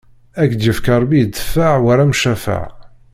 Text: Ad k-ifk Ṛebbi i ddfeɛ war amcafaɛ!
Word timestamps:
Ad 0.41 0.51
k-ifk 0.61 0.85
Ṛebbi 1.01 1.15
i 1.21 1.25
ddfeɛ 1.27 1.73
war 1.83 1.99
amcafaɛ! 2.03 2.65